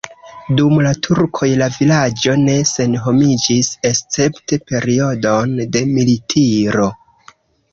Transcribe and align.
Dum 0.59 0.79
la 0.85 0.93
turkoj 1.07 1.49
la 1.61 1.67
vilaĝo 1.75 2.33
ne 2.45 2.55
senhomiĝis, 2.71 3.69
escepte 3.91 4.61
periodon 4.73 5.55
de 5.77 5.85
militiro. 5.93 6.89